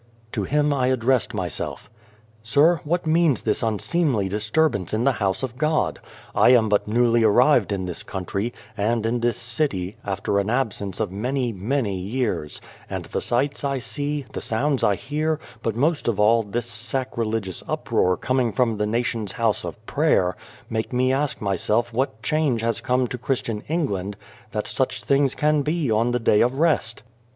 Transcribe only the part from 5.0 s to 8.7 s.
the House of God? I am but newly arrived in this country,